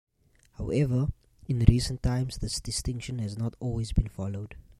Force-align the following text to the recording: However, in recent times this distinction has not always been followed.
However, 0.53 1.09
in 1.47 1.59
recent 1.67 2.01
times 2.01 2.39
this 2.39 2.59
distinction 2.59 3.19
has 3.19 3.37
not 3.37 3.53
always 3.59 3.91
been 3.93 4.07
followed. 4.09 4.55